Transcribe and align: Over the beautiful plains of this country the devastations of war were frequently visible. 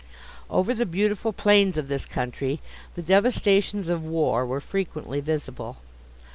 Over 0.49 0.73
the 0.73 0.87
beautiful 0.87 1.31
plains 1.31 1.77
of 1.77 1.87
this 1.87 2.05
country 2.07 2.59
the 2.95 3.03
devastations 3.03 3.87
of 3.87 4.03
war 4.03 4.47
were 4.47 4.59
frequently 4.59 5.19
visible. 5.19 5.77